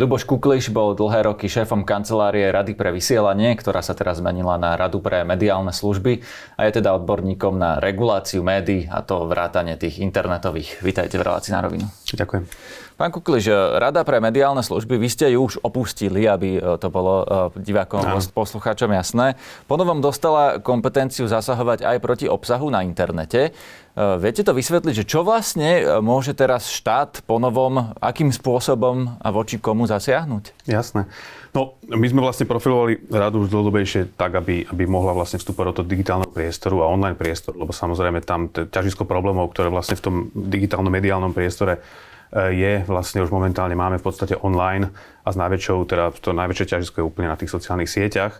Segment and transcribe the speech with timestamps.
[0.00, 4.72] Ľuboš Kukliš bol dlhé roky šéfom kancelárie Rady pre vysielanie, ktorá sa teraz zmenila na
[4.72, 6.24] Radu pre mediálne služby
[6.56, 10.80] a je teda odborníkom na reguláciu médií a to vrátanie tých internetových.
[10.80, 11.84] Vítajte v relácii na rovinu.
[12.16, 12.48] Ďakujem.
[12.96, 17.24] Pán Kukliš, Rada pre mediálne služby, vy ste ju už opustili, aby e, to bolo
[17.56, 18.20] e, divákom, no.
[18.32, 19.40] poslucháčom jasné.
[19.68, 23.52] Ponovom dostala kompetenciu zasahovať aj proti obsahu na internete.
[23.96, 29.58] E, viete to vysvetliť, že čo vlastne môže teraz štát ponovom, akým spôsobom a voči
[29.58, 30.68] komu zasiahnuť?
[30.68, 31.10] Jasné.
[31.50, 35.74] No, my sme vlastne profilovali radu už dlhodobejšie tak, aby, aby mohla vlastne vstúpať do
[35.82, 40.14] toho digitálneho priestoru a online priestoru, lebo samozrejme tam ťažisko problémov, ktoré vlastne v tom
[40.30, 41.82] digitálnom mediálnom priestore
[42.30, 44.94] je vlastne už momentálne máme v podstate online
[45.26, 48.38] a s najväčšou, teda to najväčšie ťažisko je úplne na tých sociálnych sieťach.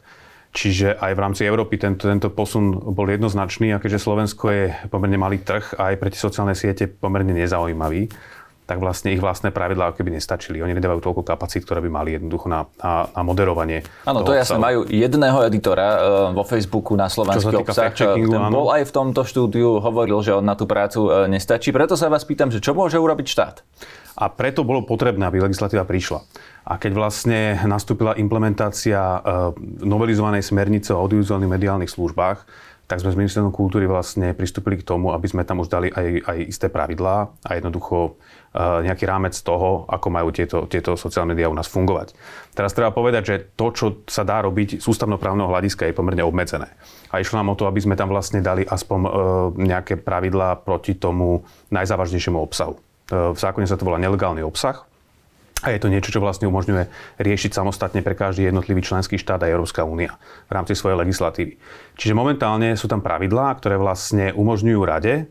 [0.50, 5.14] Čiže aj v rámci Európy tento, tento posun bol jednoznačný a keďže Slovensko je pomerne
[5.14, 8.10] malý trh a aj pre tie sociálne siete pomerne nezaujímavý,
[8.70, 10.62] tak vlastne ich vlastné pravidlá keby nestačili.
[10.62, 13.82] Oni nedávajú toľko kapacít, ktoré by mali jednoducho na, na, na moderovanie.
[14.06, 14.62] Áno, to je jasné.
[14.62, 15.98] Majú jedného editora uh,
[16.30, 17.90] vo Facebooku na slovenský obsah.
[17.90, 18.54] Ten áno.
[18.54, 21.74] bol aj v tomto štúdiu, hovoril, že on na tú prácu uh, nestačí.
[21.74, 23.66] Preto sa vás pýtam, že čo môže urobiť štát?
[24.22, 26.22] A preto bolo potrebné, aby legislatíva prišla.
[26.62, 29.50] A keď vlastne nastúpila implementácia uh,
[29.82, 35.14] novelizovanej smernice o audiovizuálnych mediálnych službách, tak sme s ministerstvom kultúry vlastne pristúpili k tomu,
[35.14, 38.18] aby sme tam už dali aj, aj isté pravidlá a jednoducho
[38.58, 42.18] nejaký rámec toho, ako majú tieto, tieto sociálne médiá u nás fungovať.
[42.50, 46.66] Teraz treba povedať, že to, čo sa dá robiť z ústavnoprávneho hľadiska, je pomerne obmedzené.
[47.14, 49.10] A išlo nám o to, aby sme tam vlastne dali aspoň uh,
[49.54, 52.74] nejaké pravidlá proti tomu najzávažnejšiemu obsahu.
[52.74, 54.82] Uh, v zákone sa to volá nelegálny obsah,
[55.60, 56.88] a je to niečo, čo vlastne umožňuje
[57.20, 60.16] riešiť samostatne pre každý jednotlivý členský štát a Európska únia
[60.48, 61.60] v rámci svojej legislatívy.
[62.00, 65.28] Čiže momentálne sú tam pravidlá, ktoré vlastne umožňujú rade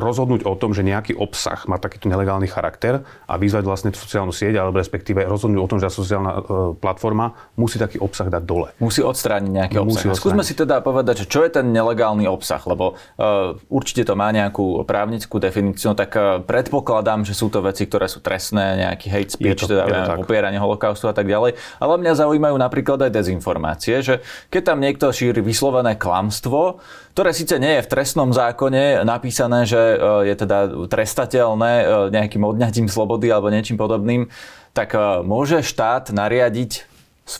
[0.00, 4.56] rozhodnúť o tom, že nejaký obsah má takýto nelegálny charakter a vyzvať vlastne sociálnu sieť,
[4.56, 6.40] alebo respektíve rozhodnúť o tom, že sociálna e,
[6.78, 8.72] platforma musí taký obsah dať dole.
[8.80, 10.08] Musí odstrániť nejaký no, obsah.
[10.08, 10.20] Odstrániť.
[10.22, 14.32] Skúsme si teda povedať, že čo je ten nelegálny obsah, lebo uh, určite to má
[14.32, 19.06] nejakú právnickú definíciu, no tak uh, predpokladám, že sú to veci, ktoré sú trestné, nejaký
[19.10, 21.58] hate speech, to, teda popieranie holokaustu a tak ďalej.
[21.82, 24.14] Ale mňa zaujímajú napríklad aj dezinformácie, že
[24.48, 26.80] keď tam niekto šíri vyslovené klamstvo,
[27.20, 31.84] ktoré síce nie je v trestnom zákone napísané, že e, je teda trestateľné e,
[32.16, 34.32] nejakým odňatím slobody alebo niečím podobným,
[34.72, 36.88] tak e, môže štát nariadiť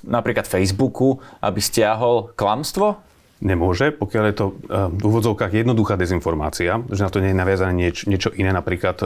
[0.05, 3.01] napríklad Facebooku, aby stiahol klamstvo?
[3.41, 8.05] Nemôže, pokiaľ je to v úvodzovkách jednoduchá dezinformácia, že na to nie je naviazané nieč,
[8.05, 9.01] niečo iné, napríklad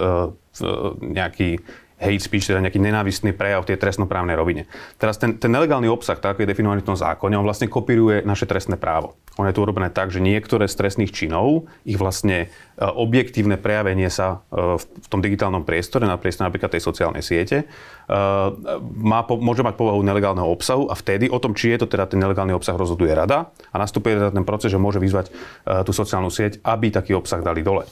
[0.99, 1.63] nejaký
[2.05, 4.69] hate speech, teda nejaký nenávistný prejav v tej trestnoprávnej rovine.
[5.01, 8.23] Teraz ten, ten nelegálny obsah, tak ako je definovaný v tom zákone, on vlastne kopíruje
[8.29, 9.17] naše trestné právo.
[9.35, 14.07] On je tu urobené tak, že niektoré z trestných činov, ich vlastne e, objektívne prejavenie
[14.07, 18.17] sa e, v tom digitálnom priestore, na priestore napríklad tej sociálnej siete, e,
[19.01, 22.23] má, môže mať povahu nelegálneho obsahu a vtedy o tom, či je to teda ten
[22.23, 25.27] nelegálny obsah, rozhoduje rada a nastupuje teda ten proces, že môže vyzvať
[25.83, 27.89] tú sociálnu sieť, aby taký obsah dali dole.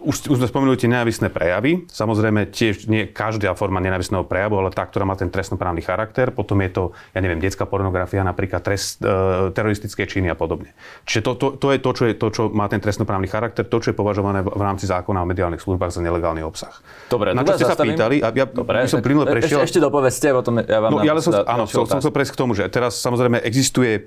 [0.00, 1.84] Už, už sme spomenuli tie nenávisné prejavy.
[1.90, 6.30] Samozrejme, tiež nie každá forma nenávisného prejavu, ale tá, ktorá má ten trestnoprávny charakter.
[6.30, 6.82] Potom je to,
[7.12, 10.72] ja neviem, detská pornografia, napríklad trest, e, teroristické činy a podobne.
[11.04, 13.76] Čiže to, to, to je to čo, je to, čo má ten trestnoprávny charakter, to,
[13.82, 16.72] čo je považované v, v rámci zákona o mediálnych službách za nelegálny obsah.
[17.10, 17.98] Dobre, na čo ste zastavím.
[17.98, 19.58] sa pýtali, a ja Dobre, by som plynule prešiel.
[19.64, 22.38] Ešte, ešte dopovedzte, potom ja vám no, ja som, áno, chcel som sa prejsť k
[22.38, 24.06] tomu, že teraz samozrejme existuje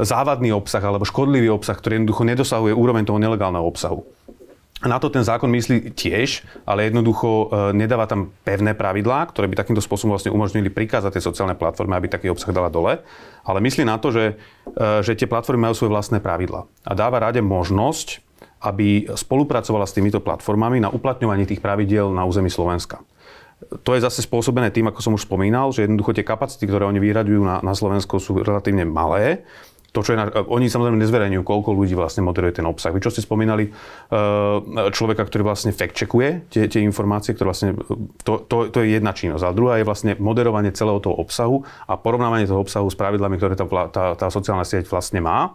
[0.00, 4.02] závadný obsah alebo škodlivý obsah, ktorý jednoducho nedosahuje úroveň toho nelegálneho obsahu.
[4.84, 9.56] Na to ten zákon myslí tiež, ale jednoducho e, nedáva tam pevné pravidlá, ktoré by
[9.56, 13.00] takýmto spôsobom vlastne umožnili prikázať tie sociálne platformy, aby taký obsah dala dole.
[13.48, 14.24] Ale myslí na to, že,
[14.76, 16.68] e, že tie platformy majú svoje vlastné pravidlá.
[16.84, 18.20] A dáva rade možnosť,
[18.60, 23.00] aby spolupracovala s týmito platformami na uplatňovaní tých pravidiel na území Slovenska.
[23.84, 27.00] To je zase spôsobené tým, ako som už spomínal, že jednoducho tie kapacity, ktoré oni
[27.00, 29.48] vyraďujú na, na Slovensko, sú relatívne malé
[29.94, 32.90] to, čo je na, oni samozrejme nezverejňujú, koľko ľudí vlastne moderuje ten obsah.
[32.90, 37.78] Vy čo ste spomínali, eh, človeka, ktorý vlastne fact-checkuje tie, tie informácie, ktoré vlastne,
[38.26, 39.46] to, to, to, je jedna činnosť.
[39.46, 43.54] A druhá je vlastne moderovanie celého toho obsahu a porovnávanie toho obsahu s pravidlami, ktoré
[43.54, 45.54] tá, tá, tá sociálna sieť vlastne má.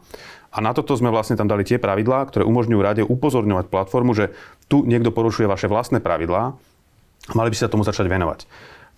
[0.50, 4.31] A na toto sme vlastne tam dali tie pravidlá, ktoré umožňujú rade upozorňovať platformu, že
[4.71, 6.56] tu niekto porušuje vaše vlastné pravidlá,
[7.35, 8.47] mali by sa tomu začať venovať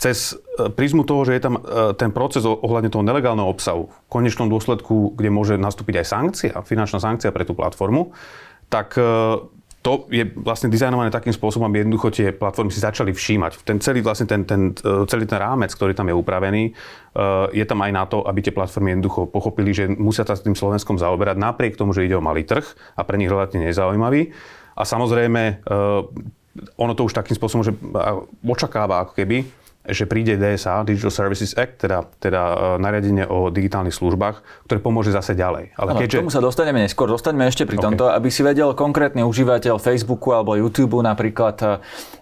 [0.01, 3.98] cez e, prízmu toho, že je tam e, ten proces ohľadne toho nelegálneho obsahu, v
[4.09, 8.09] konečnom dôsledku, kde môže nastúpiť aj sankcia, finančná sankcia pre tú platformu,
[8.65, 9.06] tak e,
[9.81, 13.65] to je vlastne dizajnované takým spôsobom, aby jednoducho tie platformy si začali všímať.
[13.65, 14.77] Ten celý, vlastne ten, ten,
[15.09, 16.69] celý ten rámec, ktorý tam je upravený,
[17.50, 20.53] je tam aj na to, aby tie platformy jednoducho pochopili, že musia sa s tým
[20.53, 22.62] Slovenskom zaoberať, napriek tomu, že ide o malý trh
[22.94, 24.30] a pre nich relatívne nezaujímavý.
[24.77, 25.65] A samozrejme,
[26.77, 27.74] ono to už takým spôsobom, že
[28.45, 29.50] očakáva ako keby,
[29.81, 35.10] že príde DSA, Digital Services Act, teda, teda e, nariadenie o digitálnych službách, ktoré pomôže
[35.10, 35.74] zase ďalej.
[35.74, 36.22] Ale ano, keďže...
[36.22, 37.10] tomu sa dostaneme neskôr.
[37.10, 37.86] Dostaneme ešte pri okay.
[37.89, 41.68] tomto, aby si vedel konkrétny užívateľ Facebooku alebo YouTube napríklad e,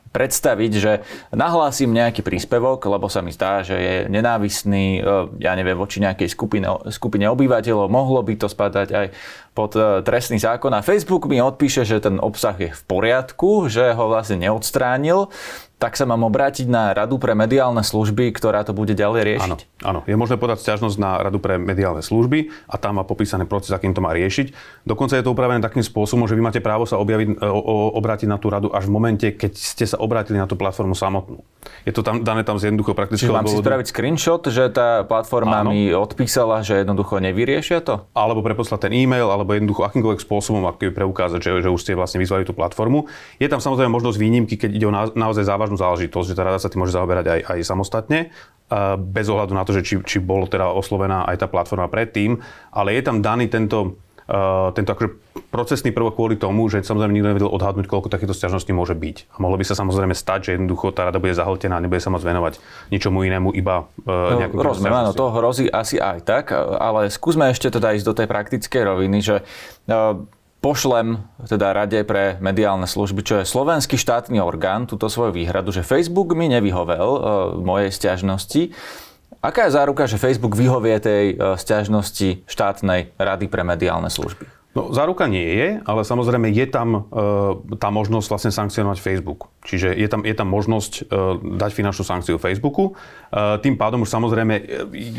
[0.09, 5.77] predstaviť, že nahlásim nejaký príspevok, lebo sa mi zdá, že je nenávisný, e, ja neviem,
[5.77, 9.05] voči nejakej skupine, skupine obyvateľov, mohlo by to spadať aj
[9.53, 14.11] pod trestný zákon a Facebook mi odpíše, že ten obsah je v poriadku, že ho
[14.11, 15.31] vlastne neodstránil
[15.79, 19.47] tak sa mám obrátiť na Radu pre mediálne služby, ktorá to bude ďalej riešiť?
[19.47, 19.99] Áno, áno.
[20.03, 23.95] je možné podať stiažnosť na Radu pre mediálne služby a tam má popísaný proces, akým
[23.95, 24.51] to má riešiť.
[24.83, 28.27] Dokonca je to upravené takým spôsobom, že vy máte právo sa objaviť, o, o, obrátiť
[28.27, 31.47] na tú radu až v momente, keď ste sa obrátili na tú platformu samotnú.
[31.87, 33.23] Je to tam dané tam z jednoducho prakticky.
[33.23, 35.71] Čiže mám si spraviť screenshot, že tá platforma áno.
[35.71, 38.03] mi odpísala, že jednoducho nevyriešia to?
[38.11, 42.19] Alebo preposlať ten e-mail, alebo jednoducho akýmkoľvek spôsobom, ako preukázať, že, že už ste vlastne
[42.19, 43.07] vyzvali tú platformu.
[43.39, 46.59] Je tam samozrejme možnosť výnimky, keď ide o na, naozaj závažnú záležitosť, že tá rada
[46.59, 48.19] sa tým môže zaoberať aj, aj samostatne,
[48.99, 52.37] bez ohľadu na to, že či, či bolo teda oslovená aj tá platforma predtým,
[52.69, 53.97] ale je tam daný tento,
[54.77, 55.09] tento akože
[55.49, 59.33] procesný prvok kvôli tomu, že samozrejme nikto nevedel odhadnúť, koľko takýchto stiažností môže byť.
[59.33, 62.13] A mohlo by sa samozrejme stať, že jednoducho tá rada bude zahltená a nebude sa
[62.13, 62.53] môcť venovať
[62.93, 67.49] ničomu inému, iba uh, nejakú no, Rozumiem, áno, to hrozí asi aj tak, ale skúsme
[67.49, 70.21] ešte teda ísť do tej praktickej roviny, že uh,
[70.61, 75.81] pošlem teda Rade pre mediálne služby, čo je slovenský štátny orgán, túto svoju výhradu, že
[75.81, 77.21] Facebook mi nevyhovel uh,
[77.57, 78.77] mojej stiažnosti.
[79.39, 81.55] Aká je záruka, že Facebook vyhovie tej uh,
[82.43, 84.58] štátnej Rady pre mediálne služby?
[84.77, 89.49] No, záruka nie je, ale samozrejme je tam e, tá možnosť vlastne sankcionovať Facebook.
[89.65, 91.01] Čiže je tam, je tam možnosť e,
[91.57, 92.93] dať finančnú sankciu Facebooku.
[93.33, 94.63] E, tým pádom už samozrejme, e,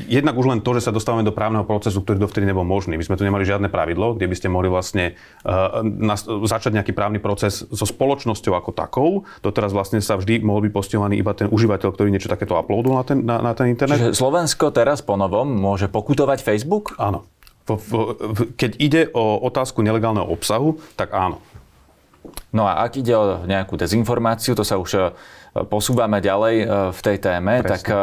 [0.07, 2.95] jednak už len to, že sa dostávame do právneho procesu, ktorý dovtedy nebol možný.
[2.95, 5.51] My sme tu nemali žiadne pravidlo, kde by ste mohli vlastne e,
[5.83, 9.27] nas, začať nejaký právny proces so spoločnosťou ako takou.
[9.43, 13.03] Doteraz vlastne sa vždy mohol byť postihovaný iba ten užívateľ, ktorý niečo takéto uploadol na
[13.03, 13.99] ten, na, na ten internet.
[13.99, 16.95] Čiže Slovensko teraz po novom môže pokutovať Facebook?
[17.03, 17.30] Áno
[18.57, 21.39] keď ide o otázku nelegálneho obsahu, tak áno.
[22.51, 25.15] No a ak ide o nejakú dezinformáciu, to sa už
[25.55, 26.65] posúvame ďalej e,
[26.95, 27.71] v tej téme, Presne.
[27.75, 27.95] tak e,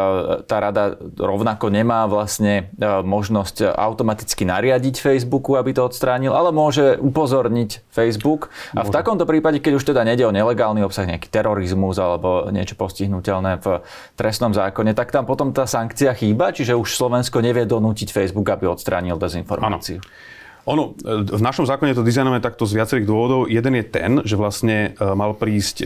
[0.43, 6.99] tá rada rovnako nemá vlastne e, možnosť automaticky nariadiť Facebooku, aby to odstránil, ale môže
[6.99, 8.51] upozorniť Facebook.
[8.75, 8.91] A môže.
[8.91, 13.63] v takomto prípade, keď už teda nejde o nelegálny obsah, nejaký terorizmus alebo niečo postihnutelné
[13.63, 13.79] v
[14.19, 18.67] trestnom zákone, tak tam potom tá sankcia chýba, čiže už Slovensko nevie donútiť Facebook, aby
[18.67, 20.03] odstránil dezinformáciu.
[20.03, 20.35] Ano.
[20.67, 20.99] Ono,
[21.31, 23.47] v našom zákone to dizajnujeme takto z viacerých dôvodov.
[23.47, 25.85] Jeden je ten, že vlastne e, mal prísť e,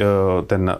[0.50, 0.76] ten, e,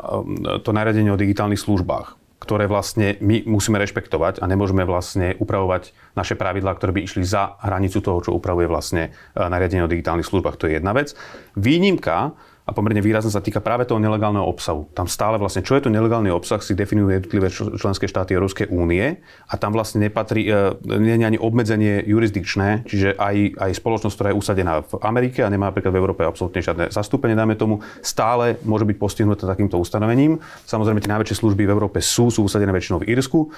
[0.66, 6.34] to nariadenie o digitálnych službách ktoré vlastne my musíme rešpektovať a nemôžeme vlastne upravovať naše
[6.34, 10.58] pravidlá, ktoré by išli za hranicu toho, čo upravuje vlastne nariadenie o digitálnych službách.
[10.58, 11.14] To je jedna vec.
[11.54, 12.34] Výnimka
[12.66, 14.86] a pomerne výrazne sa týka práve toho nelegálneho obsahu.
[14.94, 19.20] Tam stále vlastne, čo je to nelegálny obsah, si definujú jednotlivé členské štáty Európskej únie
[19.50, 24.30] a tam vlastne nepatrí, e, nie je ani obmedzenie jurisdikčné, čiže aj, aj spoločnosť, ktorá
[24.32, 28.62] je usadená v Amerike a nemá napríklad v Európe absolútne žiadne zastúpenie, dajme tomu, stále
[28.62, 30.38] môže byť postihnutá takýmto ustanovením.
[30.70, 33.50] Samozrejme, tie najväčšie služby v Európe sú, sú usadené väčšinou v Írsku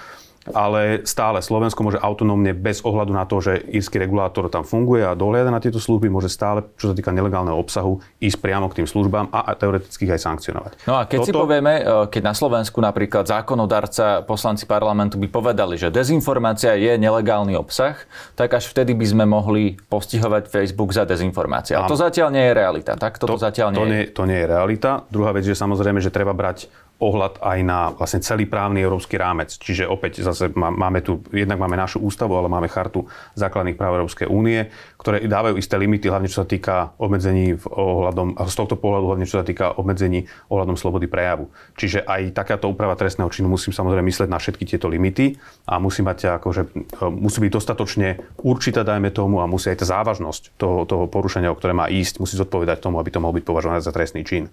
[0.51, 5.15] ale stále Slovensko môže autonómne bez ohľadu na to, že írsky regulátor tam funguje a
[5.15, 8.87] dohliada na tieto služby, môže stále, čo sa týka nelegálneho obsahu, ísť priamo k tým
[8.87, 10.71] službám a teoreticky aj sankcionovať.
[10.83, 11.27] No a keď Toto...
[11.29, 16.99] si povieme, e, keď na Slovensku napríklad zákonodarca, poslanci parlamentu by povedali, že dezinformácia je
[16.99, 17.95] nelegálny obsah,
[18.35, 21.79] tak až vtedy by sme mohli postihovať Facebook za dezinformácie.
[21.79, 22.91] Ale to zatiaľ nie je realita.
[22.99, 24.07] Tak toto to, zatiaľ nie, to nie je.
[24.11, 24.89] To nie je realita.
[25.07, 26.67] Druhá vec je samozrejme, že treba brať
[27.01, 29.51] ohľad aj na vlastne celý právny európsky rámec.
[29.51, 34.31] Čiže opäť zase máme tu, jednak máme našu ústavu, ale máme chartu základných práv Európskej
[34.31, 34.71] únie,
[35.01, 39.27] ktoré dávajú isté limity, hlavne čo sa týka obmedzení v ohľadom, z tohto pohľadu hlavne
[39.27, 41.51] čo sa týka obmedzení ohľadom slobody prejavu.
[41.75, 45.35] Čiže aj takáto úprava trestného činu musím samozrejme myslieť na všetky tieto limity
[45.67, 48.07] a musí mať akože, e, musí byť dostatočne
[48.39, 52.23] určitá, dajme tomu, a musí aj tá závažnosť toho, toho porušenia, o ktoré má ísť,
[52.23, 54.47] musí zodpovedať tomu, aby to mohol byť považované za trestný čin.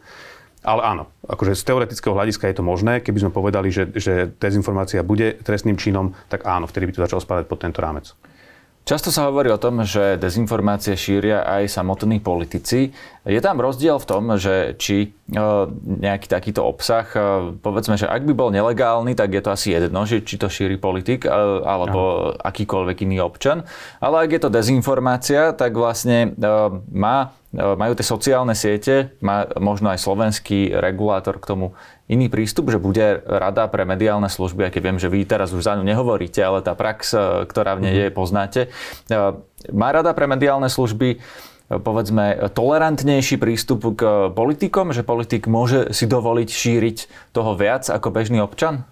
[0.61, 3.01] Ale áno, akože z teoretického hľadiska je to možné.
[3.01, 7.25] Keby sme povedali, že, že dezinformácia bude trestným činom, tak áno, vtedy by to začalo
[7.25, 8.13] spadať pod tento rámec.
[8.81, 12.91] Často sa hovorí o tom, že dezinformácie šíria aj samotní politici.
[13.23, 15.09] Je tam rozdiel v tom, že či e,
[16.01, 20.09] nejaký takýto obsah, e, povedzme, že ak by bol nelegálny, tak je to asi jedno,
[20.09, 21.31] že či to šíri politik e,
[21.63, 22.51] alebo Aha.
[22.51, 23.69] akýkoľvek iný občan.
[24.01, 26.35] Ale ak je to dezinformácia, tak vlastne
[26.91, 31.67] má majú tie sociálne siete, má možno aj slovenský regulátor k tomu
[32.07, 35.67] iný prístup, že bude rada pre mediálne služby, aj keď viem, že vy teraz už
[35.67, 37.15] za ňu nehovoríte, ale tá prax,
[37.51, 38.01] ktorá v nej mhm.
[38.01, 38.61] je, poznáte.
[39.75, 41.23] Má rada pre mediálne služby
[41.71, 46.99] povedzme tolerantnejší prístup k politikom, že politik môže si dovoliť šíriť
[47.31, 48.83] toho viac ako bežný občan?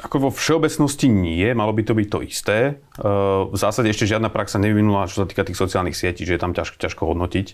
[0.00, 2.58] Ako vo všeobecnosti nie, malo by to byť to isté.
[2.96, 6.56] V zásade ešte žiadna praxa nevyvinula, čo sa týka tých sociálnych sietí, že je tam
[6.56, 7.46] ťažko, ťažko hodnotiť,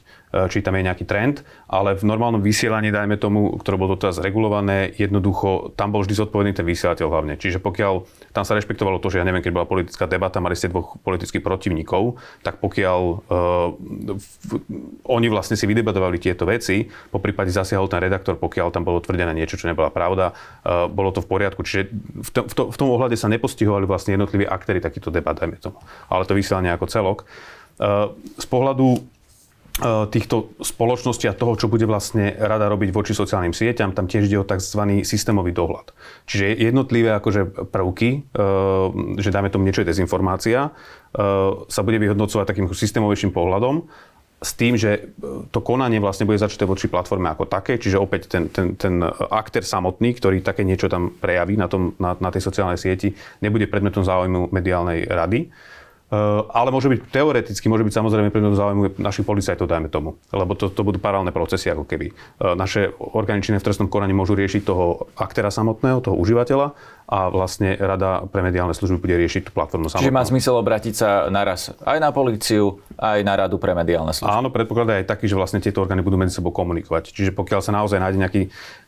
[0.49, 4.94] či tam je nejaký trend, ale v normálnom vysielaní, dajme tomu, ktoré bolo teraz regulované,
[4.94, 7.34] jednoducho tam bol vždy zodpovedný ten vysielateľ hlavne.
[7.42, 10.70] Čiže pokiaľ tam sa rešpektovalo to, že ja neviem, keď bola politická debata, mali ste
[10.70, 17.90] dvoch politických protivníkov, tak pokiaľ uh, oni vlastne si vydebatovali tieto veci, po prípade zasiahol
[17.90, 21.66] ten redaktor, pokiaľ tam bolo tvrdené niečo, čo nebola pravda, uh, bolo to v poriadku
[21.72, 25.31] Čiže v, to, v, to, v tom ohľade sa nepostihovali vlastne jednotliví aktéry takýto debat,
[25.34, 25.78] dajme tomu.
[26.08, 27.18] Ale to vysielanie ako celok.
[27.80, 33.56] Uh, z pohľadu uh, týchto spoločností a toho, čo bude vlastne rada robiť voči sociálnym
[33.56, 35.02] sieťam, tam tiež ide o tzv.
[35.02, 35.96] systémový dohľad.
[36.28, 40.72] Čiže jednotlivé akože prvky, uh, že dáme tomu niečo je dezinformácia,
[41.68, 43.84] sa bude vyhodnocovať takým systémovejším pohľadom
[44.42, 45.00] s tým, že e,
[45.49, 48.99] to konanie vlastne bude začaté voči platforme ako také, čiže opäť ten, ten, ten
[49.30, 53.70] aktér samotný, ktorý také niečo tam prejaví na, tom, na, na tej sociálnej sieti, nebude
[53.70, 55.49] predmetom záujmu mediálnej rady.
[56.12, 60.21] Eh, ale môže byť teoreticky, môže byť samozrejme predmetom záujmu našich policajtov, dajme tomu.
[60.28, 62.12] Lebo to, to budú paralelné procesy, ako keby.
[62.12, 66.76] Eh, naše orgány činné v trestnom konaní môžu riešiť toho aktéra samotného, toho užívateľa
[67.09, 70.04] a vlastne Rada pre mediálne služby bude riešiť tú platformu samotnú.
[70.04, 74.28] Čiže má zmysel obrátiť sa naraz aj na políciu, aj na Radu pre mediálne služby.
[74.28, 77.09] Áno, predpokladá aj taký, že vlastne tieto orgány budú medzi sebou komunikovať.
[77.09, 78.42] Čiže pokiaľ sa naozaj nájde nejaký,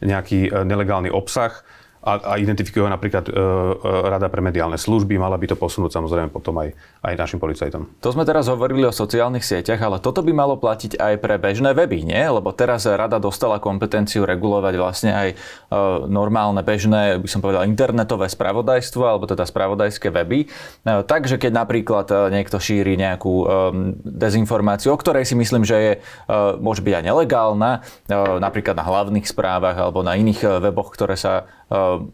[0.04, 1.64] nejaký eh, nelegálny obsah,
[2.04, 3.40] a, a identifikuje ho napríklad e, e,
[4.12, 7.88] Rada pre mediálne služby, mala by to posunúť samozrejme potom aj, aj našim policajtom.
[8.04, 11.72] To sme teraz hovorili o sociálnych sieťach, ale toto by malo platiť aj pre bežné
[11.72, 12.20] weby, nie?
[12.20, 15.36] Lebo teraz Rada dostala kompetenciu regulovať vlastne aj e,
[16.04, 20.44] normálne bežné, by som povedal, internetové spravodajstvo, alebo teda spravodajské weby.
[20.44, 20.46] E,
[21.08, 23.46] takže keď napríklad e, niekto šíri nejakú e,
[24.04, 26.00] dezinformáciu, o ktorej si myslím, že je, e,
[26.60, 31.48] môže byť aj nelegálna, e, napríklad na hlavných správach alebo na iných weboch, ktoré sa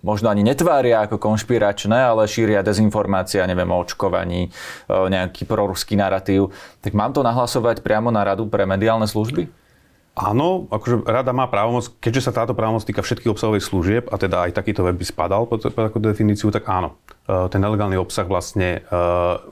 [0.05, 4.53] možno ani netvária ako konšpiračné, ale šíria dezinformácia, neviem, o očkovaní,
[4.89, 6.55] nejaký proruský narratív.
[6.81, 9.51] Tak mám to nahlasovať priamo na Radu pre mediálne služby?
[10.11, 14.51] Áno, akože rada má právomoc, keďže sa táto právomoc týka všetkých obsahových služieb a teda
[14.51, 16.99] aj takýto web by spadal pod, pod takú definíciu, tak áno.
[17.25, 18.83] Ten nelegálny obsah vlastne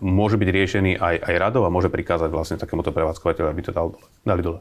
[0.03, 3.95] môže byť riešený aj, aj radou a môže prikázať vlastne takémuto prevádzkovateľu, aby to dal,
[4.27, 4.59] dali dole.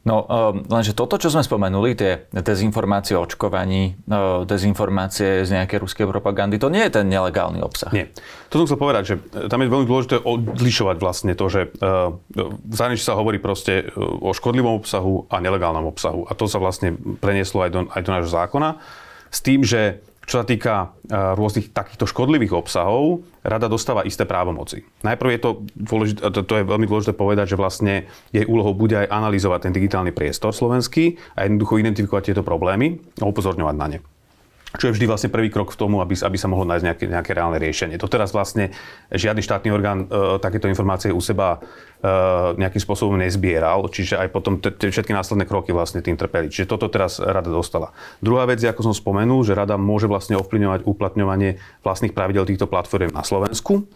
[0.00, 5.76] No, um, lenže toto, čo sme spomenuli, tie dezinformácie o očkovaní, uh, dezinformácie z nejakej
[5.76, 7.92] ruskej propagandy, to nie je ten nelegálny obsah.
[7.92, 8.08] Nie.
[8.48, 12.16] To som chcel povedať, že e, tam je veľmi dôležité odlišovať vlastne to, že uh,
[12.32, 16.24] v zahraničí sa hovorí proste o škodlivom obsahu a nelegálnom obsahu.
[16.24, 18.80] A to sa vlastne prenieslo aj do, aj do nášho zákona.
[19.28, 20.74] S tým, že čo sa týka
[21.08, 24.84] e, rôznych takýchto škodlivých obsahov, rada dostáva isté právomoci.
[25.02, 28.94] Najprv je to, dôležité, to, to je veľmi dôležité povedať, že vlastne jej úlohou bude
[28.94, 33.98] aj analyzovať ten digitálny priestor slovenský a jednoducho identifikovať tieto problémy a upozorňovať na ne.
[34.70, 37.30] Čo je vždy vlastne prvý krok k tomu, aby, aby sa mohlo nájsť nejaké, nejaké
[37.34, 37.98] reálne riešenie.
[37.98, 38.70] To teraz vlastne
[39.10, 42.06] žiadny štátny orgán e, takéto informácie u seba e,
[42.54, 46.54] nejakým spôsobom nezbieral, čiže aj potom t- t- všetky následné kroky vlastne tým trpeli.
[46.54, 47.90] Čiže toto teraz rada dostala.
[48.22, 53.10] Druhá vec, ako som spomenul, že rada môže vlastne ovplyvňovať uplatňovanie vlastných pravidel týchto platform
[53.10, 53.90] na Slovensku.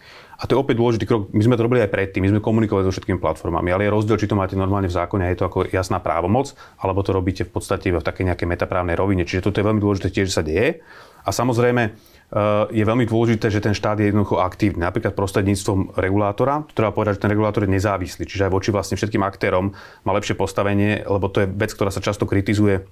[0.44, 1.32] A to je opäť dôležitý krok.
[1.32, 4.20] My sme to robili aj predtým, my sme komunikovali so všetkými platformami, ale je rozdiel,
[4.20, 7.52] či to máte normálne v zákone je to ako jasná právomoc, alebo to robíte v
[7.56, 9.24] podstate v takej nejakej metaprávnej rovine.
[9.24, 10.84] Čiže toto je veľmi dôležité tiež, že sa deje.
[11.24, 14.84] A samozrejme, eh, je veľmi dôležité, že ten štát je jednoducho aktívny.
[14.84, 16.68] Napríklad prostredníctvom regulátora.
[16.76, 19.72] Treba povedať, že ten regulátor je nezávislý, čiže aj voči vlastne všetkým aktérom
[20.04, 22.84] má lepšie postavenie, lebo to je vec, ktorá sa často kritizuje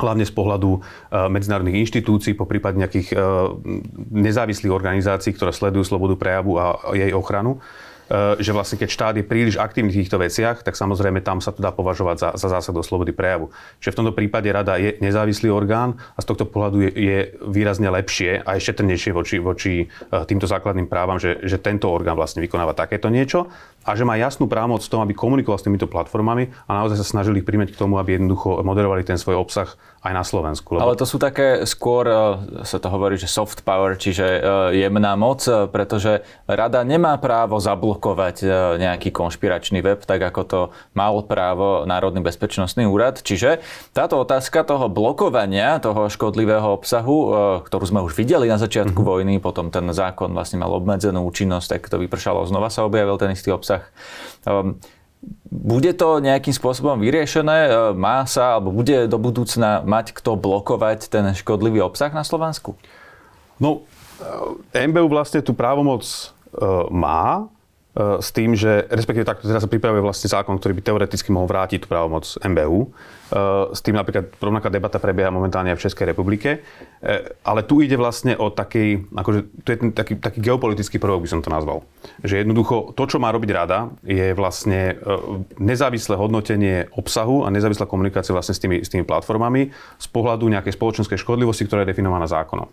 [0.00, 0.78] hlavne z pohľadu e,
[1.28, 3.16] medzinárodných inštitúcií, po prípade nejakých e,
[4.12, 7.60] nezávislých organizácií, ktoré sledujú slobodu prejavu a jej ochranu.
[8.12, 11.48] E, že vlastne keď štát je príliš aktívny v týchto veciach, tak samozrejme tam sa
[11.48, 13.48] to dá považovať za, za zásah do slobody prejavu.
[13.80, 17.88] Čiže v tomto prípade rada je nezávislý orgán a z tohto pohľadu je, je výrazne
[17.88, 19.86] lepšie a šetrnejšie voči, voči e,
[20.28, 23.48] týmto základným právam, že, že tento orgán vlastne vykonáva takéto niečo
[23.88, 27.16] a že má jasnú právomoc v tom, aby komunikoval s týmito platformami a naozaj sa
[27.16, 30.74] snažili ich príjmeť k tomu, aby jednoducho moderovali ten svoj obsah aj na Slovensku.
[30.74, 30.82] Lebo...
[30.82, 32.18] Ale to sú také skôr, e,
[32.66, 34.42] sa to hovorí, že soft power, čiže
[34.74, 38.46] jemná moc, pretože rada nemá právo zablokovať e,
[38.82, 40.60] nejaký konšpiračný web, tak ako to
[40.98, 43.22] mal právo Národný bezpečnostný úrad.
[43.22, 43.62] Čiže
[43.94, 47.28] táto otázka toho blokovania toho škodlivého obsahu, e,
[47.62, 49.12] ktorú sme už videli na začiatku mm-hmm.
[49.14, 53.30] vojny, potom ten zákon vlastne mal obmedzenú účinnosť, tak to vypršalo, znova sa objavil ten
[53.30, 53.86] istý obsah.
[55.52, 57.58] Bude to nejakým spôsobom vyriešené?
[57.68, 62.74] E, má sa, alebo bude do budúcna mať kto blokovať ten škodlivý obsah na Slovensku?
[63.62, 63.86] No,
[64.74, 66.02] MBU vlastne tú právomoc
[66.90, 67.46] má,
[67.96, 71.84] s tým, že respektíve takto teraz sa pripravuje vlastne zákon, ktorý by teoreticky mohol vrátiť
[71.84, 72.88] tú právomoc MBU.
[73.68, 76.64] S tým napríklad rovnaká debata prebieha momentálne aj v Českej republike.
[77.44, 81.36] Ale tu ide vlastne o taký, akože, tu je ten taký, taký geopolitický prvok, by
[81.36, 81.84] som to nazval.
[82.24, 84.96] Že jednoducho to, čo má robiť rada, je vlastne
[85.60, 89.68] nezávislé hodnotenie obsahu a nezávislá komunikácia vlastne s tými, s tými platformami
[90.00, 92.72] z pohľadu nejakej spoločenskej škodlivosti, ktorá je definovaná zákonom.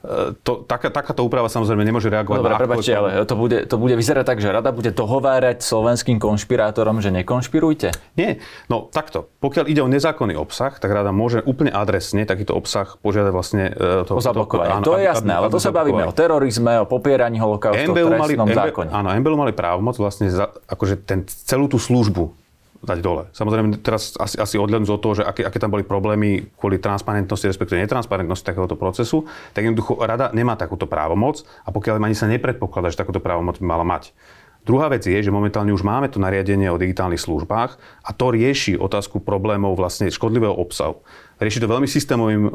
[0.00, 3.76] E, to, taká, takáto úprava samozrejme nemôže reagovať Dobre, na prepačte, ale to bude, to
[3.76, 8.16] bude vyzerať tak, že rada bude dohovárať slovenským konšpirátorom, že nekonšpirujte?
[8.16, 8.40] Nie,
[8.72, 9.28] no takto.
[9.44, 14.08] Pokiaľ ide o nezákonný obsah, tak rada môže úplne adresne takýto obsah požiadať vlastne uh,
[14.08, 14.80] to, o zablokovanie.
[14.80, 17.96] To, to, to je jasné, ale to sa bavíme o terorizme, o popieraní holokaustu, o
[17.96, 18.88] trestnom mali, zákone.
[18.88, 22.39] Áno, MBL mali právomoc vlastne za, akože ten, celú tú službu
[22.80, 23.28] dať dole.
[23.36, 27.44] Samozrejme, teraz asi, asi odhľadnúť od toho, že aké, aké tam boli problémy kvôli transparentnosti,
[27.44, 32.88] respektíve netransparentnosti takéhoto procesu, tak jednoducho rada nemá takúto právomoc a pokiaľ ani sa nepredpokladá,
[32.88, 34.16] že takúto právomoc by mala mať.
[34.60, 38.76] Druhá vec je, že momentálne už máme to nariadenie o digitálnych službách a to rieši
[38.76, 41.00] otázku problémov vlastne škodlivého obsahu.
[41.40, 42.50] Rieši to veľmi systémovým e,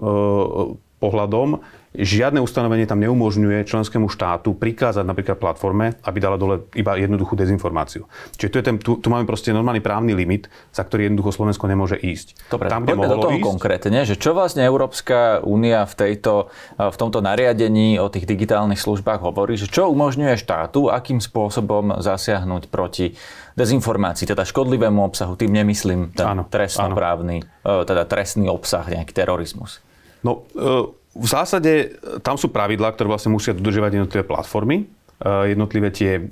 [1.06, 1.62] pohľadom,
[1.96, 8.10] žiadne ustanovenie tam neumožňuje členskému štátu prikázať napríklad platforme, aby dala dole iba jednoduchú dezinformáciu.
[8.36, 11.70] Čiže tu, je ten, tu, tu máme proste normálny právny limit, za ktorý jednoducho Slovensko
[11.72, 12.52] nemôže ísť.
[12.52, 16.96] Dobre, tam, kde do toho ísť, konkrétne, že čo vlastne Európska únia v, tejto, v
[17.00, 23.16] tomto nariadení o tých digitálnych službách hovorí, že čo umožňuje štátu, akým spôsobom zasiahnuť proti
[23.56, 27.82] dezinformácii, teda škodlivému obsahu, tým nemyslím ten áno, trestnoprávny, áno.
[27.82, 29.85] E, teda trestný obsah, nejaký terorizmus.
[30.25, 31.88] No, e, v zásade e,
[32.25, 34.89] tam sú pravidlá, ktoré vlastne musia dodržiavať jednotlivé platformy,
[35.22, 36.25] e, jednotlivé tie,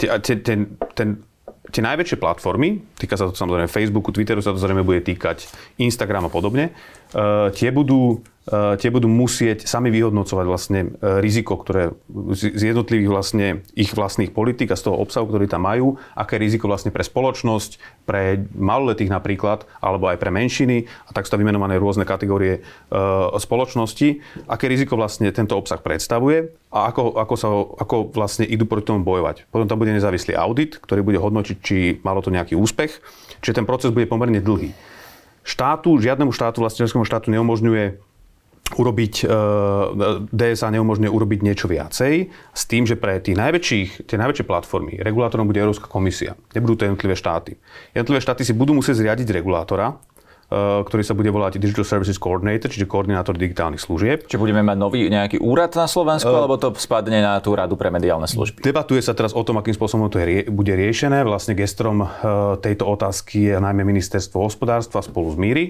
[0.00, 0.58] tie, tie, ten,
[0.96, 1.08] ten,
[1.68, 6.26] tie najväčšie platformy, týka sa to samozrejme Facebooku, Twitteru sa to zrejme bude týkať, Instagram
[6.26, 6.72] a podobne,
[7.54, 11.92] tie budú Eh, tie budú musieť sami vyhodnocovať vlastne eh, riziko, ktoré
[12.32, 13.46] z jednotlivých vlastne
[13.76, 17.76] ich vlastných politik a z toho obsahu, ktorý tam majú, aké riziko vlastne pre spoločnosť,
[18.08, 22.64] pre maloletých napríklad, alebo aj pre menšiny, a tak sú tam vymenované rôzne kategórie
[23.36, 28.88] spoločnosti, aké riziko vlastne tento obsah predstavuje a ako, ako, sa, ako vlastne idú proti
[28.88, 29.44] tomu bojovať.
[29.52, 32.96] Potom tam bude nezávislý audit, ktorý bude hodnotiť, či malo to nejaký úspech,
[33.44, 34.72] čiže ten proces bude pomerne dlhý.
[35.48, 38.04] Štátu, žiadnemu štátu, vlastne štátu neumožňuje
[38.76, 39.26] urobiť, e,
[40.28, 45.48] DSA neumožňuje urobiť niečo viacej s tým, že pre tých najväčších, tie najväčšie platformy regulátorom
[45.48, 46.36] bude Európska komisia.
[46.52, 47.56] Nebudú to jednotlivé štáty.
[47.96, 49.96] Jednotlivé štáty si budú musieť zriadiť regulátora,
[50.48, 54.24] ktorý sa bude volať Digital Services Coordinator, čiže koordinátor digitálnych služieb.
[54.24, 57.76] Čiže budeme mať nový nejaký úrad na Slovensku, uh, alebo to spadne na tú radu
[57.76, 58.64] pre mediálne služby?
[58.64, 61.20] Debatuje sa teraz o tom, akým spôsobom to je, bude riešené.
[61.28, 65.64] Vlastne gestrom uh, tejto otázky je najmä ministerstvo hospodárstva spolu s Míry.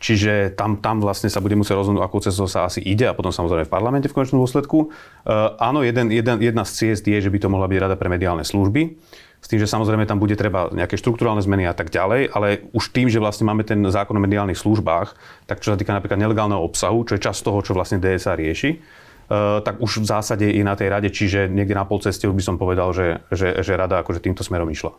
[0.00, 3.28] Čiže tam, tam vlastne sa bude musieť rozhodnúť, akú cestou sa asi ide a potom
[3.34, 4.94] samozrejme v parlamente v konečnom dôsledku.
[5.26, 8.08] Uh, áno, jeden, jeden, jedna z ciest je, že by to mohla byť rada pre
[8.08, 8.94] mediálne služby.
[9.40, 12.92] S tým, že samozrejme tam bude treba nejaké štruktúrálne zmeny a tak ďalej, ale už
[12.92, 15.16] tým, že vlastne máme ten zákon o mediálnych službách,
[15.48, 18.72] tak čo sa týka napríklad nelegálneho obsahu, čo je časť toho, čo vlastne DSA rieši,
[19.30, 22.42] Uh, tak už v zásade je na tej rade, čiže niekde na pol ceste by
[22.42, 24.90] som povedal, že, že, že rada akože týmto smerom išla.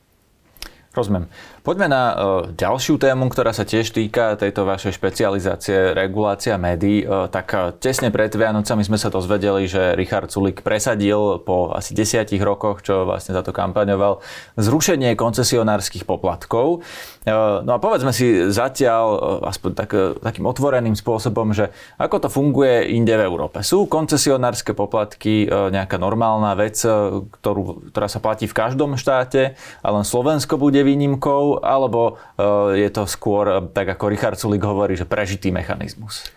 [0.92, 1.32] Rozumiem.
[1.64, 2.16] Poďme na uh,
[2.52, 7.08] ďalšiu tému, ktorá sa tiež týka tejto vašej špecializácie regulácia médií.
[7.08, 11.96] Uh, tak uh, tesne pred Vianocami sme sa dozvedeli, že Richard Sulik presadil po asi
[11.96, 14.20] desiatich rokoch, čo vlastne za to kampaňoval,
[14.60, 16.84] zrušenie koncesionárskych poplatkov.
[17.22, 21.70] Uh, no a povedzme si zatiaľ, uh, aspoň tak, uh, takým otvoreným spôsobom, že
[22.02, 23.62] ako to funguje inde v Európe.
[23.62, 30.06] Sú koncesionárske poplatky nejaká normálna vec, ktorú, ktorá sa platí v každom štáte, a len
[30.06, 35.08] Slovensko bude výnimkou, alebo e, je to skôr, e, tak ako Richard Sulik hovorí, že
[35.08, 36.30] prežitý mechanizmus?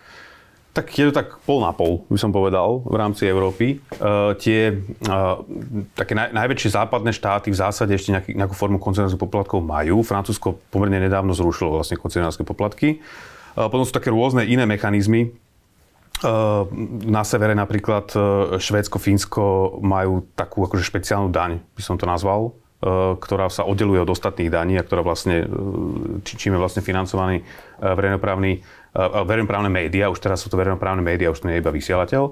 [0.75, 3.79] Tak je to tak pol na pol, by som povedal, v rámci Európy.
[3.95, 4.75] Uh, tie
[5.07, 5.39] uh,
[5.95, 10.03] také naj, najväčšie západné štáty v zásade ešte nejaký, nejakú formu koncesionárskych poplatkov majú.
[10.03, 12.99] Francúzsko pomerne nedávno zrušilo vlastne koncesionárske poplatky.
[13.55, 15.31] Uh, potom sú také rôzne iné mechanizmy.
[16.19, 16.67] Uh,
[17.07, 18.11] na severe napríklad
[18.59, 19.43] Švédsko, Fínsko
[19.79, 22.51] majú takú akože špeciálnu daň, by som to nazval,
[22.83, 27.41] ktorá sa oddeluje od ostatných daní a ktorá vlastne, e, či, čím je vlastne financovaný
[27.41, 27.43] e,
[27.81, 28.51] verejnoprávny,
[28.95, 32.31] verejnoprávne médiá, už teraz sú to verejnoprávne médiá, už to nie je iba vysielateľ.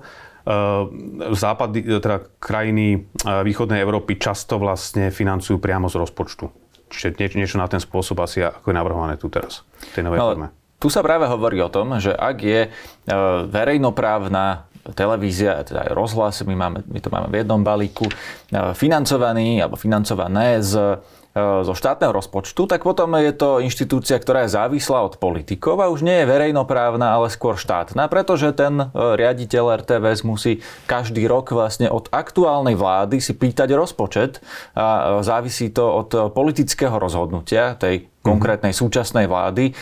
[1.36, 6.48] Západ, teda krajiny východnej Európy často vlastne financujú priamo z rozpočtu.
[6.88, 10.20] Čiže niečo, niečo na ten spôsob asi ako je navrhované tu teraz, v tej novej
[10.20, 10.48] no, forme.
[10.80, 12.72] Tu sa práve hovorí o tom, že ak je
[13.52, 18.12] verejnoprávna televízia, teda aj rozhlas, my, máme, my to máme v jednom balíku,
[18.76, 21.00] financovaný alebo financované z
[21.66, 26.06] zo štátneho rozpočtu, tak potom je to inštitúcia, ktorá je závislá od politikov a už
[26.06, 31.90] nie je verejnoprávna, ale skôr štátna, pretože ten e, riaditeľ RTVS musí každý rok vlastne
[31.90, 34.46] od aktuálnej vlády si pýtať rozpočet
[34.78, 39.76] a závisí to od politického rozhodnutia tej konkrétnej súčasnej vlády,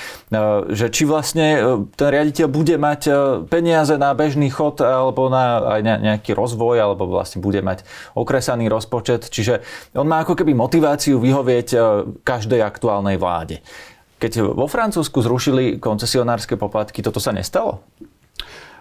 [0.74, 3.02] že či vlastne ten riaditeľ bude mať
[3.48, 7.86] peniaze na bežný chod alebo na aj nejaký rozvoj, alebo vlastne bude mať
[8.18, 9.30] okresaný rozpočet.
[9.30, 9.62] Čiže
[9.94, 11.78] on má ako keby motiváciu vyhovieť e,
[12.26, 13.62] každej aktuálnej vláde.
[14.18, 17.82] Keď vo Francúzsku zrušili koncesionárske poplatky, toto sa nestalo?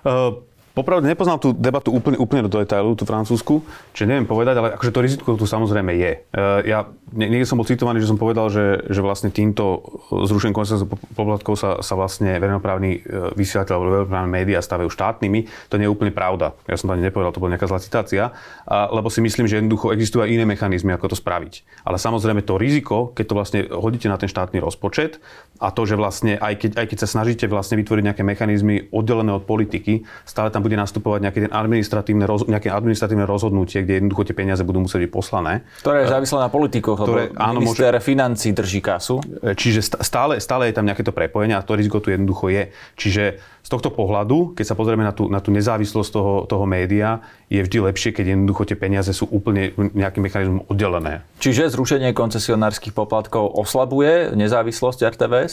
[0.01, 4.68] Uh, Popravde nepoznám tú debatu úplne, úplne do detailu, tú francúzsku, čiže neviem povedať, ale
[4.78, 6.12] akože to riziko tu samozrejme je.
[6.30, 6.78] Uh, ja
[7.11, 11.83] niekde som bol citovaný, že som povedal, že, že vlastne týmto zrušením koncesionárskych poplatkov sa,
[11.83, 13.02] sa vlastne verejnoprávni
[13.35, 15.50] vysielateľ alebo verejnoprávne médiá stavajú štátnymi.
[15.70, 16.54] To nie je úplne pravda.
[16.70, 18.30] Ja som to ani nepovedal, to bola nejaká zlá citácia,
[18.68, 21.66] lebo si myslím, že jednoducho existujú aj iné mechanizmy, ako to spraviť.
[21.83, 25.18] Ale samozrejme to riziko, keď to vlastne hodíte na ten štátny rozpočet
[25.59, 29.35] a to, že vlastne aj keď, aj keď sa snažíte vlastne vytvoriť nejaké mechanizmy oddelené
[29.35, 34.29] od politiky, stále tam bude nastupovať nejaké, ten administratívne, roz, nejaké administratívne rozhodnutie, kde jednoducho
[34.29, 35.64] tie peniaze budú musieť byť poslané.
[35.83, 39.20] Ktoré je závislé na politikoch, ktoré, lebo áno, minister môže, financí drží kasu.
[39.42, 42.70] Čiže stále, stále je tam nejaké to prepojenie a to riziko tu jednoducho je.
[42.96, 43.25] Čiže
[43.61, 47.20] z tohto pohľadu, keď sa pozrieme na tú, na tú nezávislosť toho, toho média,
[47.53, 51.27] je vždy lepšie, keď jednoducho tie peniaze sú úplne nejakým mechanizmom oddelené.
[51.44, 55.53] Čiže zrušenie koncesionárskych poplatkov oslabuje nezávislosť RTVS?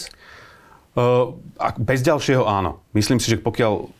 [0.98, 1.36] Uh,
[1.78, 2.82] bez ďalšieho áno.
[2.96, 3.97] Myslím si, že pokiaľ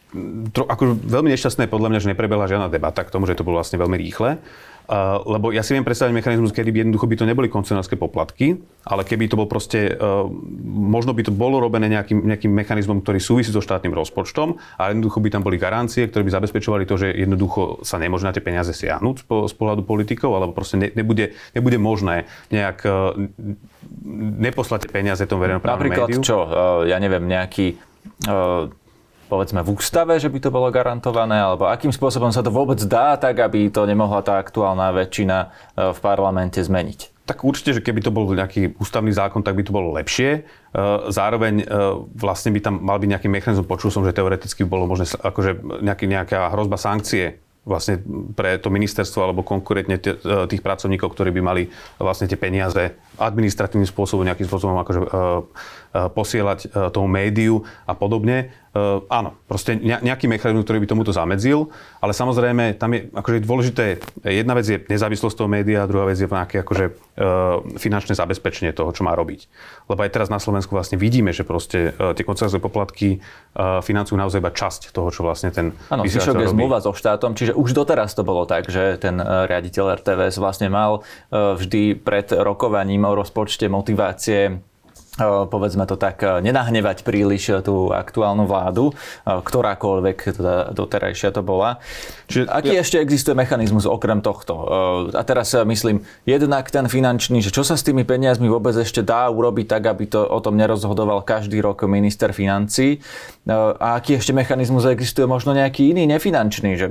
[0.55, 3.61] tro, ako veľmi nešťastné podľa mňa, že neprebehla žiadna debata k tomu, že to bolo
[3.61, 4.41] vlastne veľmi rýchle.
[4.89, 8.57] Uh, lebo ja si viem predstaviť mechanizmus, kedy by jednoducho by to neboli koncesionárske poplatky,
[8.89, 10.25] ale keby to bol proste, uh,
[10.65, 15.21] možno by to bolo robené nejakým, nejakým mechanizmom, ktorý súvisí so štátnym rozpočtom a jednoducho
[15.21, 18.73] by tam boli garancie, ktoré by zabezpečovali to, že jednoducho sa nemôže na tie peniaze
[18.73, 23.13] siahnuť z pohľadu politikov, alebo proste ne, nebude, nebude možné nejak uh,
[24.41, 26.25] neposlať peniaze tomu verejnoprávnemu Napríklad médiu.
[26.25, 26.39] čo?
[26.49, 27.77] Uh, ja neviem, nejaký
[29.29, 33.15] povedzme v ústave, že by to bolo garantované, alebo akým spôsobom sa to vôbec dá,
[33.21, 35.47] tak aby to nemohla tá aktuálna väčšina e,
[35.93, 37.29] v parlamente zmeniť?
[37.29, 40.31] Tak určite, že keby to bol nejaký ústavný zákon, tak by to bolo lepšie.
[40.33, 40.81] E,
[41.13, 41.65] zároveň e,
[42.17, 46.09] vlastne by tam mal byť nejaký mechanizmus, počul som, že teoreticky bolo možné akože nejaký,
[46.09, 48.01] nejaká hrozba sankcie vlastne
[48.33, 50.01] pre to ministerstvo alebo konkurentne
[50.49, 51.63] tých pracovníkov, ktorí by mali
[52.01, 55.01] vlastne tie peniaze administratívnym spôsobom, nejakým spôsobom akože,
[55.93, 58.55] posielať tomu médiu a podobne.
[58.79, 61.73] Uh, áno, proste nejaký mechanizmus, ktorý by tomuto zamedzil,
[62.05, 63.85] ale samozrejme tam je akože dôležité,
[64.23, 68.93] jedna vec je nezávislosť toho média, druhá vec je nejaké akože, uh, finančné zabezpečenie toho,
[68.93, 69.49] čo má robiť.
[69.89, 73.19] Lebo aj teraz na Slovensku vlastne vidíme, že proste uh, tie koncertové poplatky
[73.57, 77.33] uh, financujú naozaj iba časť toho, čo vlastne ten Áno, Fišok je zmluva so štátom,
[77.33, 82.31] čiže už doteraz to bolo tak, že ten riaditeľ RTVS vlastne mal uh, vždy pred
[82.37, 84.61] rokovaním rozpočte motivácie
[85.51, 88.95] povedzme to tak, nenahnevať príliš tú aktuálnu vládu,
[89.27, 91.83] ktorákoľvek teda doterajšia to bola.
[92.31, 92.87] Čiže, Aký ja...
[92.87, 94.55] ešte existuje mechanizmus okrem tohto?
[95.11, 99.27] A teraz myslím, jednak ten finančný, že čo sa s tými peniazmi vôbec ešte dá
[99.27, 103.03] urobiť tak, aby to o tom nerozhodoval každý rok minister financí.
[103.51, 106.87] A aký ešte mechanizmus existuje možno nejaký iný, nefinančný, že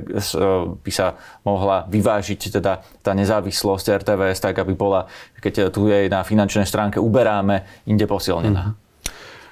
[0.84, 5.06] by sa mohla vyvážiť teda tá nezávislosť RTVS tak, aby bola,
[5.38, 8.74] keď tu jej na finančnej stránke uberáme, inde po posilnená?
[8.74, 8.86] Mm-hmm.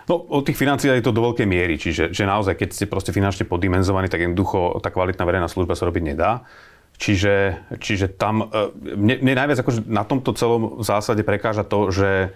[0.06, 3.10] No, od tých financií je to do veľkej miery, čiže že naozaj, keď ste proste
[3.10, 6.46] finančne poddimenzovaní, tak jednoducho tá kvalitná verejná služba sa robiť nedá.
[6.96, 12.32] Čiže, čiže tam, e, mne, mne najviac akože na tomto celom zásade prekáža to, že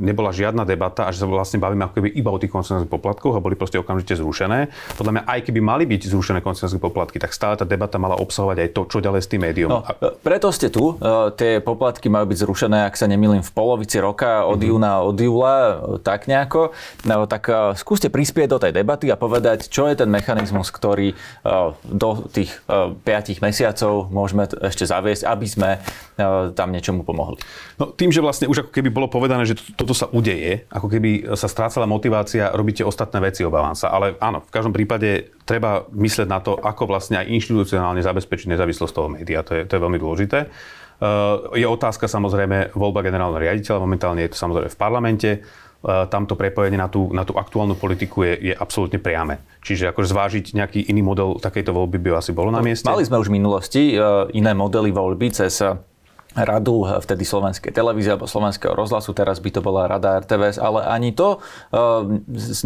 [0.00, 3.34] nebola žiadna debata a že sa vlastne bavíme ako keby iba o tých koncesionárskych poplatkoch
[3.36, 4.72] a boli proste okamžite zrušené.
[4.96, 8.56] Podľa mňa aj keby mali byť zrušené koncesionárske poplatky, tak stále tá debata mala obsahovať
[8.64, 9.70] aj to, čo ďalej s tým médium.
[9.70, 10.96] No, e, preto ste tu.
[10.96, 14.70] Uh, tie poplatky majú byť zrušené, ak sa nemýlim, v polovici roka od mm-hmm.
[14.70, 15.56] júna od júla,
[16.00, 16.72] tak nejako.
[17.04, 21.12] No, tak skúste prispieť do tej debaty a povedať, čo je ten mechanizmus, ktorý
[21.84, 25.70] do tých uh, 5 mesiacov môžeme ešte zaviesť, aby sme
[26.54, 27.42] tam niečomu pomohli.
[27.74, 30.86] No, tým, že vlastne už ako keby bolo povedané, povedané, že toto sa udeje, ako
[30.86, 33.90] keby sa strácala motivácia, robíte ostatné veci, obávam sa.
[33.90, 38.94] Ale áno, v každom prípade treba mysleť na to, ako vlastne aj inštitucionálne zabezpečiť nezávislosť
[38.94, 39.42] toho média.
[39.42, 40.46] To je, to je veľmi dôležité.
[41.02, 45.30] Uh, je otázka samozrejme voľba generálneho riaditeľa, momentálne je to samozrejme v parlamente.
[45.84, 49.42] Uh, tamto prepojenie na tú, na tú aktuálnu politiku je, je absolútne priame.
[49.66, 52.86] Čiže akože zvážiť nejaký iný model takejto voľby by asi bolo na mieste.
[52.86, 55.60] Mali sme už v minulosti uh, iné modely voľby cez
[56.34, 61.14] radu vtedy slovenskej televízie alebo slovenského rozhlasu, teraz by to bola rada RTVS, ale ani
[61.14, 61.38] to
[61.70, 62.02] uh,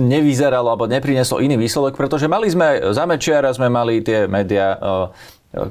[0.01, 5.13] nevyzeralo alebo neprineslo iný výsledok, pretože mali sme za Mečiara sme mali tie médiá uh,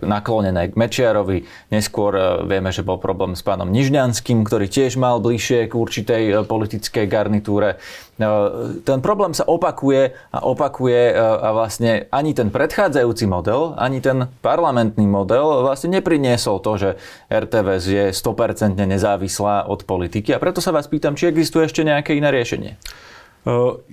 [0.03, 1.47] naklonené k Mečiarovi.
[1.71, 7.05] Neskôr vieme, že bol problém s pánom Nižňanským, ktorý tiež mal bližšie k určitej politickej
[7.07, 7.79] garnitúre.
[8.81, 15.05] Ten problém sa opakuje a opakuje a vlastne ani ten predchádzajúci model, ani ten parlamentný
[15.05, 16.89] model vlastne nepriniesol to, že
[17.29, 22.17] RTVS je 100% nezávislá od politiky a preto sa vás pýtam, či existuje ešte nejaké
[22.17, 22.81] iné riešenie.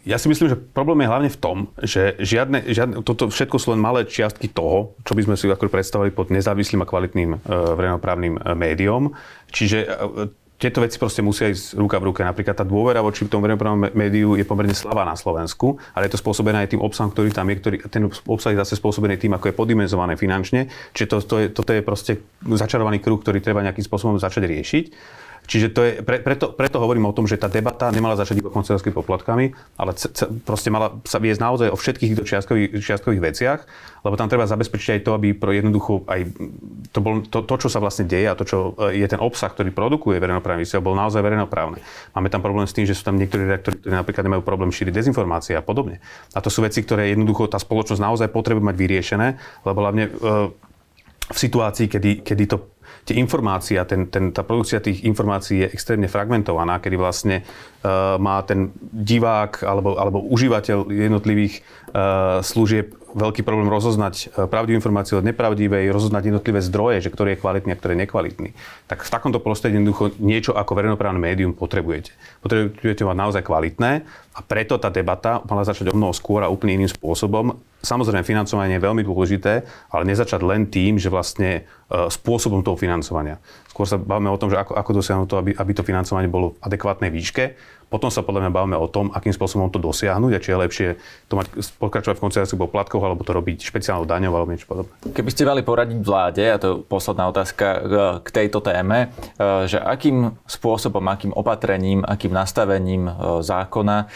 [0.02, 3.70] Ja si myslím, že problém je hlavne v tom, že žiadne, žiadne, toto všetko sú
[3.70, 8.42] len malé čiastky toho, čo by sme si ako predstavili pod nezávislým a kvalitným verejnoprávnym
[8.58, 9.14] médiom.
[9.54, 9.86] Čiže
[10.54, 12.26] tieto veci proste musia ísť ruka v ruke.
[12.26, 16.22] Napríklad tá dôvera voči tomu verejnoprávnom médiu je pomerne slabá na Slovensku, ale je to
[16.22, 19.50] spôsobené aj tým obsahom, ktorý tam je, ktorý, ten obsah je zase spôsobený tým, ako
[19.50, 20.70] je podimenzované finančne.
[20.94, 22.12] Čiže to, to je, toto je proste
[22.42, 24.84] začarovaný kruh, ktorý treba nejakým spôsobom začať riešiť.
[25.44, 28.48] Čiže to je, pre, preto, preto hovorím o tom, že tá debata nemala začať iba
[28.48, 33.22] koncertskými poplatkami, ale c, c, proste mala sa viesť naozaj o všetkých týchto čiastkových, čiastkových
[33.22, 33.60] veciach,
[34.08, 36.20] lebo tam treba zabezpečiť aj to, aby pro jednoducho aj
[36.92, 39.52] to, bol, to, to, čo sa vlastne deje a to, čo e, je ten obsah,
[39.52, 41.80] ktorý produkuje verejnoprávny vysiel, bol naozaj verejnoprávne.
[42.16, 44.96] Máme tam problém s tým, že sú tam niektorí redaktori, ktorí napríklad nemajú problém šíriť
[44.96, 46.00] dezinformácie a podobne.
[46.32, 49.28] A to sú veci, ktoré jednoducho tá spoločnosť naozaj potrebuje mať vyriešené,
[49.64, 50.10] lebo hlavne e,
[51.24, 52.56] v situácii, kedy, kedy to
[53.04, 58.16] tie informácie a ten, ten, tá produkcia tých informácií je extrémne fragmentovaná, kedy vlastne uh,
[58.16, 61.60] má ten divák alebo, alebo užívateľ jednotlivých
[61.92, 67.34] uh, služieb veľký problém rozoznať e, pravdivú informáciu od nepravdivej, rozoznať jednotlivé zdroje, že ktorý
[67.34, 68.48] je kvalitný a ktorý je nekvalitný.
[68.90, 72.10] Tak v takomto prostredí jednoducho niečo ako verejnoprávne médium potrebujete.
[72.42, 74.02] Potrebujete mať naozaj kvalitné
[74.34, 77.54] a preto tá debata mala začať o mnoho skôr a úplne iným spôsobom.
[77.86, 79.62] Samozrejme, financovanie je veľmi dôležité,
[79.94, 83.38] ale nezačať len tým, že vlastne e, spôsobom toho financovania.
[83.70, 86.58] Skôr sa bavíme o tom, že ako, ako dosiahnuť to, aby, aby to financovanie bolo
[86.58, 87.44] v adekvátnej výške
[87.94, 90.88] potom sa podľa mňa bavíme o tom, akým spôsobom to dosiahnuť a či je lepšie
[91.30, 91.46] to mať,
[91.78, 94.90] pokračovať v konciliácii poplatkoch alebo to robiť špeciálnou daňou alebo niečo podobné.
[95.14, 97.66] Keby ste mali poradiť vláde, a to je posledná otázka
[98.26, 103.12] k tejto téme, e, že akým spôsobom, akým opatrením, akým nastavením e,
[103.46, 104.06] zákona e,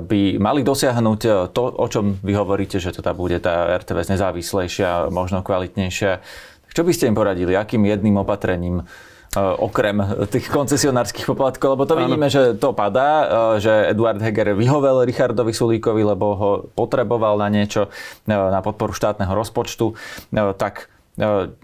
[0.00, 5.42] by mali dosiahnuť to, o čom vy hovoríte, že teda bude tá RTVS nezávislejšia, možno
[5.42, 6.22] kvalitnejšia.
[6.70, 7.56] Čo by ste im poradili?
[7.56, 8.84] Akým jedným opatrením
[9.36, 10.00] E, okrem
[10.32, 12.08] tých koncesionárskych poplatkov, lebo to ano.
[12.08, 13.12] vidíme, že to padá,
[13.56, 17.92] e, že Eduard Heger vyhovel Richardovi Sulíkovi, lebo ho potreboval na niečo,
[18.24, 19.92] e, na podporu štátneho rozpočtu,
[20.56, 20.88] tak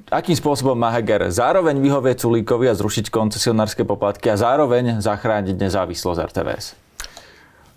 [0.09, 6.21] akým spôsobom má Heger zároveň vyhovieť Sulíkovi a zrušiť koncesionárske poplatky a zároveň zachrániť nezávislosť
[6.33, 6.82] RTVS?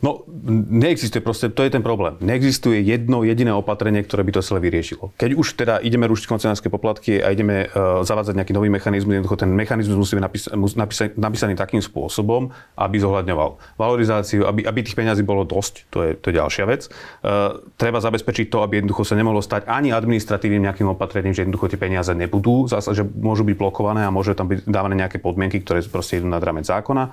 [0.05, 0.21] No,
[0.69, 2.13] neexistuje proste, to je ten problém.
[2.21, 5.09] Neexistuje jedno jediné opatrenie, ktoré by to celé vyriešilo.
[5.17, 9.41] Keď už teda ideme rušiť koncesionárske poplatky a ideme uh, zavádzať nejaký nový mechanizmus, jednoducho
[9.41, 14.93] ten mechanizmus musí byť napísa- napísa- napísaný takým spôsobom, aby zohľadňoval valorizáciu, aby, aby tých
[14.93, 16.85] peňazí bolo dosť, to je, to je ďalšia vec.
[17.25, 21.73] Uh, treba zabezpečiť to, aby jednoducho sa nemohlo stať ani administratívnym nejakým opatrením, že jednoducho
[21.73, 25.65] tie peniaze nebudú, zase, že môžu byť blokované a môže tam byť dávané nejaké podmienky,
[25.65, 27.09] ktoré proste idú nad rámec zákona.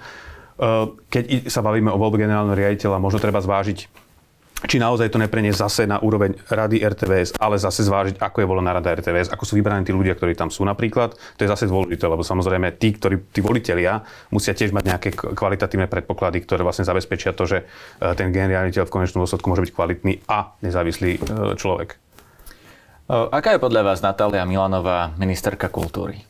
[0.61, 3.89] Eh, keď sa bavíme o voľbe generálneho riaditeľa, možno treba zvážiť,
[4.63, 8.71] či naozaj to nepreniesť zase na úroveň rady RTVS, ale zase zvážiť, ako je volená
[8.71, 11.19] rada RTVS, ako sú vybraní tí ľudia, ktorí tam sú napríklad.
[11.19, 15.91] To je zase dôležité, lebo samozrejme tí, ktorí, tí volitelia musia tiež mať nejaké kvalitatívne
[15.91, 19.73] predpoklady, ktoré vlastne zabezpečia to, že eh, ten generálny riaditeľ v konečnom dôsledku môže byť
[19.73, 21.97] kvalitný a nezávislý eh, človek.
[23.13, 26.23] Aká je podľa vás Natália Milanová ministerka kultúry?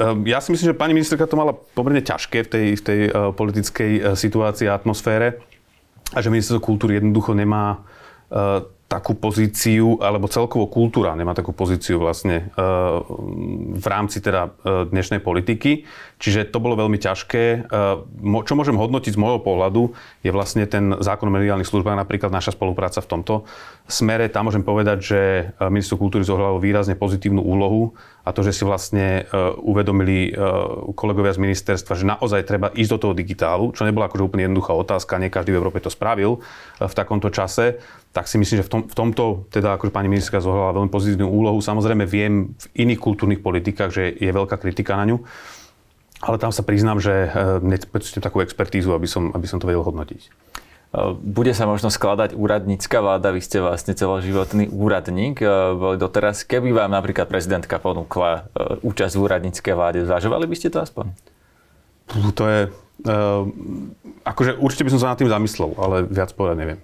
[0.00, 3.00] Ehm, ja si myslím, že pani ministerka to mala pomerne ťažké v tej, v tej
[3.12, 5.44] uh, politickej uh, situácii a atmosfére
[6.16, 7.84] a že ministerstvo kultúry jednoducho nemá
[8.32, 12.50] uh, takú pozíciu, alebo celkovo kultúra nemá takú pozíciu vlastne
[13.78, 14.50] v rámci teda
[14.90, 15.86] dnešnej politiky.
[16.18, 17.70] Čiže to bolo veľmi ťažké.
[18.20, 19.94] Čo môžem hodnotiť z môjho pohľadu,
[20.26, 23.34] je vlastne ten zákon o mediálnych službách, napríklad naša spolupráca v tomto
[23.86, 24.26] smere.
[24.26, 25.20] Tam môžem povedať, že
[25.62, 27.94] ministerstvo kultúry zohralo výrazne pozitívnu úlohu
[28.26, 29.24] a to, že si vlastne
[29.62, 30.34] uvedomili
[30.98, 34.74] kolegovia z ministerstva, že naozaj treba ísť do toho digitálu, čo nebola akože úplne jednoduchá
[34.74, 36.42] otázka, nie každý v Európe to spravil
[36.82, 37.78] v takomto čase,
[38.10, 41.30] tak si myslím, že v, tom, v tomto teda akože pani ministerka zohrala veľmi pozitívnu
[41.30, 41.62] úlohu.
[41.62, 45.22] Samozrejme viem v iných kultúrnych politikách, že je veľká kritika na ňu,
[46.20, 49.86] ale tam sa priznám, že uh, nepocítim takú expertízu, aby som, aby som to vedel
[49.86, 50.50] hodnotiť.
[51.22, 55.46] Bude sa možno skladať úradnícka vláda, vy ste vlastne celoživotný úradník, e,
[55.78, 56.42] boli doteraz.
[56.42, 61.14] Keby vám napríklad prezidentka ponúkla e, účasť v úradníckej vláde, zvažovali by ste to aspoň?
[62.34, 62.60] To je...
[63.00, 63.48] Uh,
[64.28, 66.78] akože určite by som sa nad tým zamyslel, ale viac povedať neviem.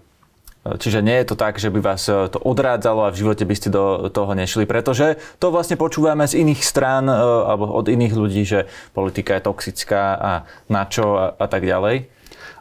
[0.67, 3.71] Čiže nie je to tak, že by vás to odrádzalo a v živote by ste
[3.71, 8.67] do toho nešli, pretože to vlastne počúvame z iných strán alebo od iných ľudí, že
[8.91, 10.33] politika je toxická a
[10.67, 12.11] na čo a, a tak ďalej.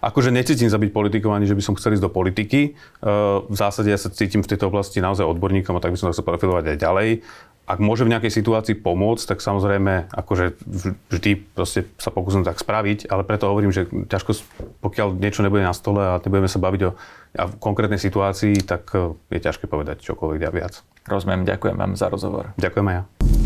[0.06, 2.78] Akože necítim sa byť politikom ani, že by som chcel ísť do politiky.
[3.50, 6.22] V zásade ja sa cítim v tejto oblasti naozaj odborníkom a tak by som sa
[6.22, 7.10] profilovať aj ďalej
[7.66, 10.46] ak môže v nejakej situácii pomôcť, tak samozrejme akože
[11.10, 14.38] vždy proste sa pokúsim tak spraviť, ale preto hovorím, že ťažko,
[14.86, 16.92] pokiaľ niečo nebude na stole a nebudeme sa baviť o
[17.58, 18.94] konkrétnej situácii, tak
[19.34, 20.86] je ťažké povedať čokoľvek viac.
[21.10, 22.54] Rozumiem, ďakujem vám za rozhovor.
[22.58, 23.45] Ďakujem aj ja.